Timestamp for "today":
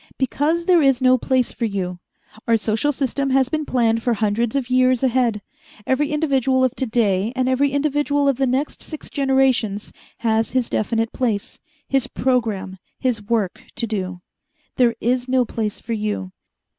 6.73-7.31